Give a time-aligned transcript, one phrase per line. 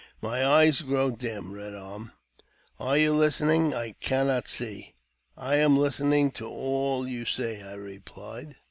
[0.19, 1.51] My eyes grow dim.
[1.55, 2.11] Eed Arm,
[2.79, 3.75] are you listening?
[3.75, 4.95] I cannot see.""
[5.37, 8.55] I am listening to all you say," I replied.